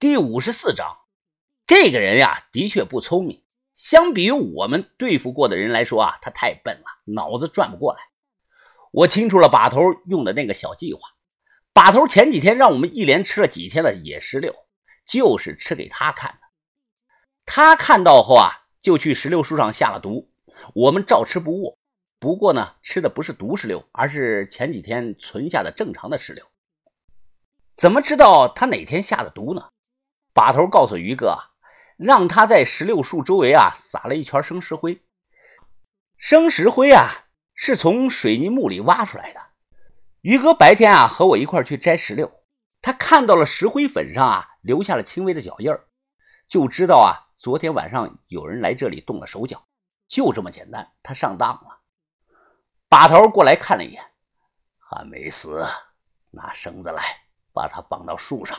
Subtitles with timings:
[0.00, 0.96] 第五十四章，
[1.66, 3.42] 这个人呀，的确不聪明。
[3.74, 7.98] 相比于我们对付过的人来说啊，他太笨了，脑子转不过来。
[8.92, 11.00] 我清楚了把头用的那个小计划。
[11.72, 14.54] 把头前几天让我们一连吃了几天的野石榴，
[15.04, 16.38] 就是吃给他看的。
[17.44, 20.30] 他看到后啊，就去石榴树上下了毒。
[20.76, 21.76] 我们照吃不误。
[22.20, 26.46] 不过呢，吃的不是毒石榴，而是前几天存下的正常的石榴。
[27.74, 29.68] 怎么知道他哪天下的毒呢？
[30.38, 31.36] 把头告诉于哥，
[31.96, 35.02] 让他在石榴树周围啊撒了一圈生石灰。
[36.16, 37.26] 生石灰啊
[37.56, 39.40] 是从水泥墓里挖出来的。
[40.20, 42.30] 于哥白天啊和我一块去摘石榴，
[42.80, 45.88] 他看到了石灰粉上啊留下了轻微的脚印儿，
[46.46, 49.66] 就知道啊昨天晚上有人来这里动了手脚。
[50.06, 51.80] 就这么简单，他上当了。
[52.88, 54.00] 把头过来看了一眼，
[54.78, 55.66] 还没死，
[56.30, 57.02] 拿绳子来
[57.52, 58.56] 把他绑到树上。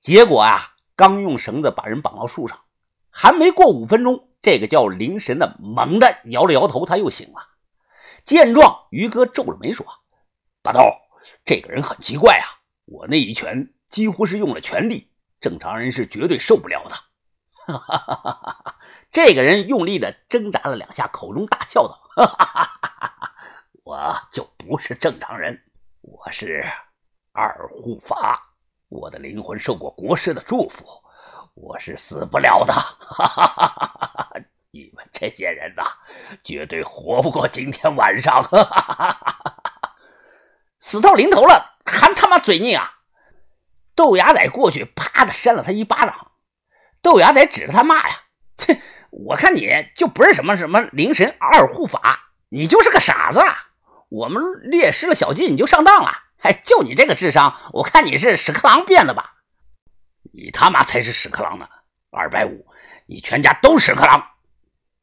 [0.00, 2.60] 结果啊，刚用绳子把人绑到树上，
[3.10, 7.48] 还没过五分钟，这个叫灵神的猛地摇了摇头，他又醒了。
[8.24, 9.86] 见状，于哥皱着眉说
[10.62, 10.80] ：“大头，
[11.44, 12.46] 这个人很奇怪啊！
[12.84, 16.94] 我那一拳几乎是用了全力，正常人是绝对受不了的。”
[17.64, 18.76] 哈哈哈哈哈！
[19.10, 23.34] 这个人用力的挣扎了两下，口中大笑道：“哈哈哈哈哈！
[23.84, 25.62] 我就不是正常人，
[26.00, 26.64] 我是
[27.32, 28.50] 二护法。”
[28.92, 30.84] 我的灵魂受过国师的祝福，
[31.54, 32.74] 我是死不了的。
[32.74, 34.40] 哈哈哈哈哈！
[34.70, 35.82] 你们这些人呐，
[36.44, 38.44] 绝对活不过今天晚上。
[38.44, 39.36] 哈哈哈哈
[39.80, 39.94] 哈！
[40.78, 42.98] 死到临头了，还他妈嘴硬啊！
[43.94, 46.32] 豆芽仔过去，啪的扇了他一巴掌。
[47.00, 48.14] 豆芽仔指着他骂呀
[48.58, 48.78] ：“切！
[49.10, 53.40] 我看你就不是什么什么灵神二护法，你就是个傻子。
[54.10, 59.34] 我们略施了小计，你就上当了。”哎，就你这个智商，我看你是屎壳郎变的吧？
[60.32, 61.68] 你他妈才是屎壳郎呢！
[62.10, 62.66] 二百五，
[63.06, 64.20] 你全家都屎壳郎！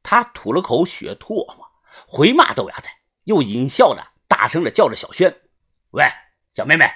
[0.03, 1.65] 他吐了口血唾沫，
[2.07, 2.89] 回骂豆芽仔，
[3.23, 5.33] 又淫笑的大声的叫着小轩
[5.91, 6.05] ：“喂，
[6.53, 6.91] 小妹妹，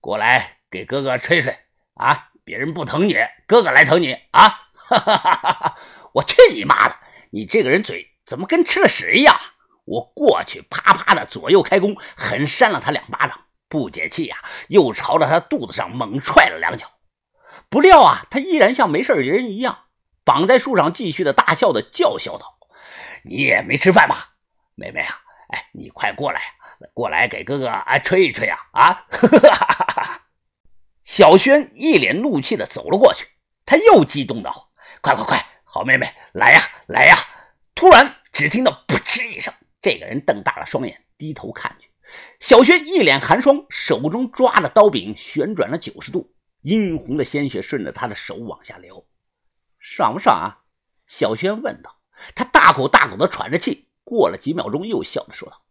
[0.00, 1.58] 过来给哥哥吹吹
[1.94, 2.28] 啊！
[2.44, 5.78] 别人不疼你，哥哥来疼你啊！”哈哈哈哈哈！
[6.14, 6.96] 我去你妈的！
[7.30, 9.36] 你这个人嘴怎么跟吃了屎一样？
[9.84, 13.46] 我过去啪啪的左右开弓，狠扇了他两巴掌。
[13.70, 14.36] 不解气呀，
[14.68, 16.90] 又朝着他肚子上猛踹了两脚。
[17.70, 19.84] 不料啊，他依然像没事人一样，
[20.24, 22.58] 绑在树上，继续的大笑的叫嚣道
[23.24, 24.34] ：“你也没吃饭吧，
[24.74, 25.14] 妹妹啊？
[25.50, 26.40] 哎，你快过来，
[26.92, 28.82] 过来给哥哥啊吹一吹呀啊！
[28.82, 29.06] 啊！”
[31.04, 33.28] 小轩一脸怒气的走了过去，
[33.64, 34.70] 他又激动道
[35.00, 37.16] ：“快快快，好妹妹，来呀来呀！”
[37.74, 41.89] 突然，只听到噗嗤一声，这个人瞪大了双眼，低头看去。
[42.38, 49.06] 小轩一脸寒霜，手中抓着刀柄旋转了九十度，殷红的鲜血顺着他的手往下流。
[49.78, 50.64] 爽不爽啊？
[51.06, 51.96] 小轩问道。
[52.34, 55.62] 他大口大口的喘着气，过了几秒钟，又笑着说道：“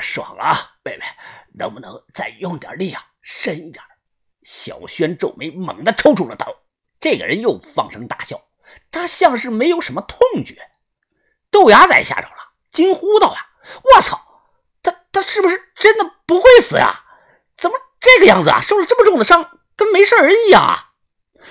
[0.00, 1.04] 爽啊，妹妹，
[1.52, 3.84] 能不能再用点力啊，深一点？”
[4.42, 6.46] 小轩皱眉，猛地抽出了刀。
[6.98, 8.42] 这个人又放声大笑，
[8.90, 10.56] 他像是没有什么痛觉。
[11.50, 13.36] 豆芽仔吓着了，惊呼道：“啊，
[13.94, 14.18] 我操！”
[15.12, 17.04] 他是不是真的不会死呀？
[17.56, 18.60] 怎么这个样子啊？
[18.60, 20.92] 受了这么重的伤，跟没事人一样啊！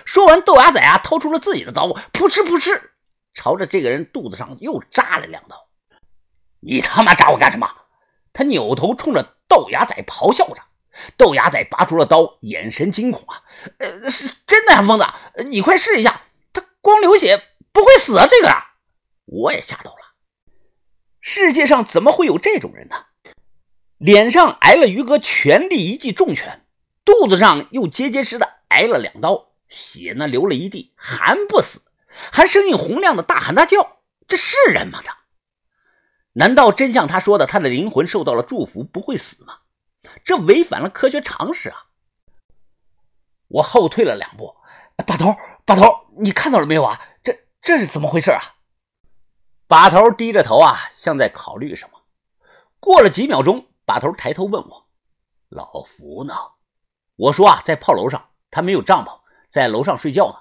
[0.04, 2.92] 说完，豆芽仔啊掏出了自己的刀，噗嗤噗嗤，
[3.34, 5.70] 朝着这个人肚子上又扎了两刀。
[6.60, 7.70] 你他妈扎我干什么？
[8.34, 10.62] 他扭头冲着豆芽仔咆哮着。
[11.16, 13.44] 豆芽仔拔出了刀，眼神惊恐啊！
[13.78, 15.06] 呃，是真的呀，疯子，
[15.46, 18.28] 你快试一下，他光流血不会死啊！
[18.30, 18.74] 这个啊，
[19.26, 19.98] 我也吓到了。
[21.22, 23.06] 世界上怎么会有这种人呢？
[24.02, 26.66] 脸上挨了于哥全力一记重拳，
[27.06, 31.84] 肚子上又结结实的挨了两刀，血呢流了一地，还不死，
[32.32, 35.02] 还声音洪亮的大喊大叫，这是人吗？
[35.04, 35.12] 这
[36.34, 39.60] 难道真像他说的，他的灵魂受到了祝福，不会死吗？
[40.24, 41.86] 这违反了科学常识啊！
[43.50, 44.56] 我后退了两步，
[45.06, 47.00] 把头，把头，你看到了没有啊？
[47.22, 48.42] 这这是怎么回事啊？
[49.68, 52.02] 把头低着头啊，像在考虑什么。
[52.80, 53.68] 过了几秒钟。
[53.91, 54.90] 把头抬头问我
[55.52, 56.34] ：“老福呢？”
[57.17, 60.35] 我说：“啊，在炮楼上，他没有帐篷，在楼上睡觉呢。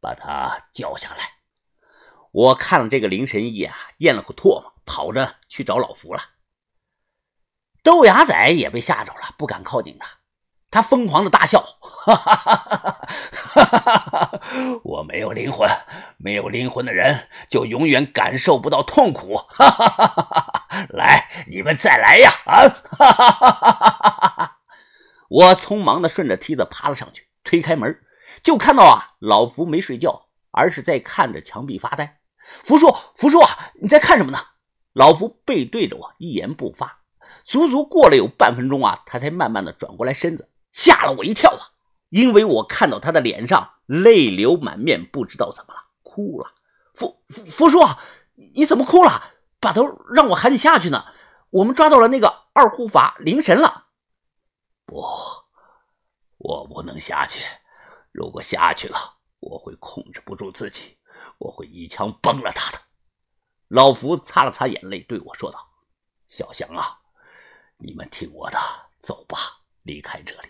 [0.00, 1.38] 把他叫下来。”
[2.30, 6.20] 我看了这个林神医啊，咽了口唾沫，跑着去找老福了。
[7.82, 10.06] 豆芽仔也被吓着了，不敢靠近他。
[10.74, 14.40] 他疯狂的大笑：“哈哈哈哈哈哈！
[14.82, 15.70] 我没有灵魂，
[16.16, 19.36] 没有灵魂的人就永远感受不到痛苦。
[19.36, 22.32] 哈哈哈哈哈！”来，你们再来呀！
[22.44, 22.68] 啊！
[22.90, 24.58] 哈哈哈哈哈哈
[25.28, 27.96] 我匆忙的顺着梯子爬了上去，推开门，
[28.42, 32.18] 就看到啊，老福没睡觉，而是在看着墙壁发呆。
[32.64, 34.40] 福叔，福叔啊，你在看什么呢？
[34.92, 36.98] 老福背对着我，一言不发。
[37.44, 41.70] 足足过了有半分钟啊，他才慢慢的转过来身子，吓了我一跳啊！
[42.08, 46.52] 因为我看到他的脸上泪流满面，不知道怎么了，哭了。
[46.92, 47.78] 福福福叔，
[48.54, 49.34] 你怎么哭了？
[49.60, 51.06] 把头让我喊你下去呢。
[51.50, 53.86] 我们抓到了那个二护法灵神了。
[54.84, 55.00] 不，
[56.38, 57.38] 我不能下去。
[58.10, 60.98] 如果下去了，我会控制不住自己，
[61.38, 62.78] 我会一枪崩了他的。
[63.68, 65.70] 老福擦了擦眼泪，对我说道
[66.28, 66.98] ：“小翔啊，
[67.76, 68.58] 你们听我的，
[68.98, 69.38] 走吧，
[69.84, 70.48] 离开这里。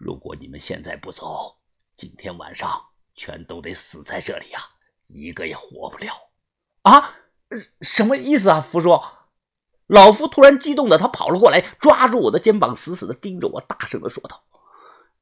[0.00, 1.58] 如果你们现在不走，
[1.94, 2.82] 今天晚上
[3.14, 4.58] 全都得死在这里呀，
[5.08, 6.14] 一个也活不了。”
[6.80, 7.16] 啊，
[7.82, 8.98] 什么意思啊，福叔？
[9.88, 14.42] 老夫突然激动的，他跑了过来，抓住我的肩膀，死死的盯着我，大声的说道：“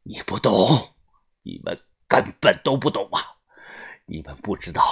[0.05, 0.95] 你不懂。”
[1.43, 3.39] 你们根本都不懂啊！
[4.07, 4.85] 你们不知道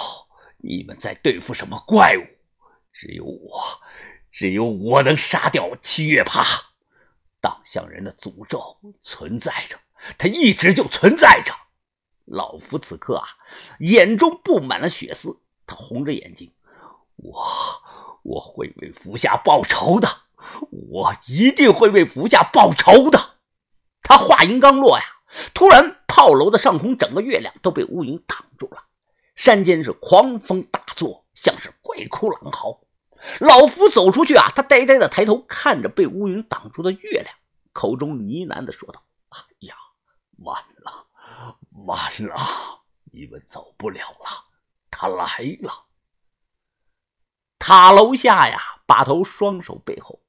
[0.57, 2.23] 你们在对付什么怪物。
[2.91, 3.63] 只有我，
[4.33, 6.43] 只有我能杀掉七月怕。
[7.47, 9.79] 荡香人的诅咒存在着，
[10.19, 11.55] 它一直就存在着。
[12.25, 13.29] 老夫此刻啊，
[13.79, 16.53] 眼中布满了血丝，他红着眼睛。
[17.15, 17.47] 我
[18.25, 20.09] 我会为福下报仇的，
[20.71, 23.37] 我一定会为福下报仇的。
[24.03, 25.05] 他话音刚落呀，
[25.55, 25.99] 突然。
[26.09, 28.85] 炮楼的上空，整个月亮都被乌云挡住了。
[29.35, 32.81] 山间是狂风大作，像是鬼哭狼嚎。
[33.41, 37.36] 老夫走出去啊，他呆呆的抬头看着被乌云挡住的月亮，
[37.77, 39.75] 口中呢喃的说道：“哎呀，
[40.39, 41.07] 完了，
[41.85, 42.35] 完了，
[43.13, 44.47] 你们走不了了，
[44.91, 45.27] 他来
[45.61, 45.85] 了。”
[47.61, 50.23] 塔楼下呀，把头双手背后，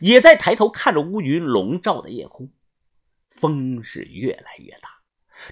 [0.00, 2.48] 也在抬头看着乌云笼罩的夜空。
[3.30, 5.02] 风是越来越大。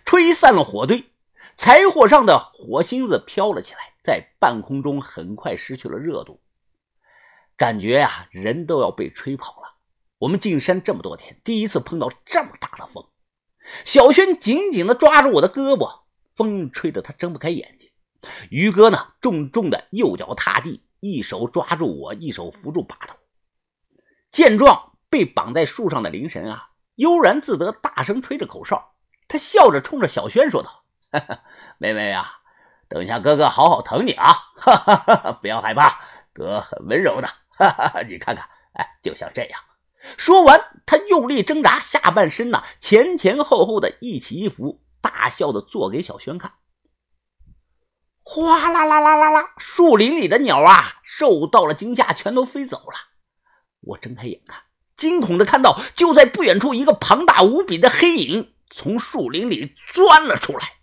[0.05, 1.13] 吹散了火堆，
[1.57, 6.41] 柴火上的火星子飘了起来，在半空中很快失去了热度，
[7.57, 9.60] 感觉呀，人都要被吹跑。
[10.21, 13.07] 我们进山这么多天，第一次碰到这么大的风。
[13.87, 16.03] 小轩紧紧地抓住我的胳膊，
[16.37, 17.91] 风吹得他睁不开眼睛。
[18.51, 23.17] 于哥呢，重重的右脚踏地，一手抓住我，一手扶住把头。
[24.31, 28.93] 见状，被绑在树上的灵神啊，悠然自得，大声吹着口哨。
[29.27, 30.85] 他笑着冲着小轩说道
[31.79, 32.31] ：“妹妹呀，
[32.91, 34.35] 等一下哥哥好好疼你啊！
[34.57, 35.99] 哈哈哈不要害怕，
[36.35, 37.29] 哥很温柔的。
[37.49, 39.59] 哈哈，你看看，哎，就像这样。”
[40.17, 46.53] 说完，他用力挣扎下半身呐，前前后后的一起一伏，大笑的做给小轩看。
[48.23, 53.11] 哗啦啦啦啦啦，树林里的鸟啊，受到了惊吓，全都飞走了。
[53.81, 54.63] 我睁开眼看，
[54.97, 58.55] 惊恐的看到，就在不远处，一个庞大无比的黑影。
[58.71, 60.80] 从树林里钻了出来。